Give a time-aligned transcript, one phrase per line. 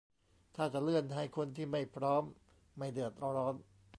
[0.55, 2.23] ถ้าจะเลื่อนให้คนที่ไม่พร้อม
[2.77, 3.55] ไม่เดือดร้อน